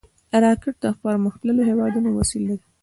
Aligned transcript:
راکټ 0.43 0.75
د 0.83 0.85
پرمختللو 1.03 1.61
هېوادونو 1.69 2.09
وسیله 2.19 2.53
ده 2.59 2.65